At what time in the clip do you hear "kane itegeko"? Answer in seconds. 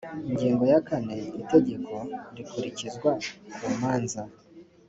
0.87-1.93